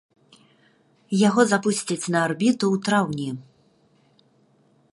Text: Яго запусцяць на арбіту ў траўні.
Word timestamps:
Яго 1.27 1.41
запусцяць 1.51 2.11
на 2.15 2.19
арбіту 2.29 2.65
ў 2.73 2.75
траўні. 2.87 3.29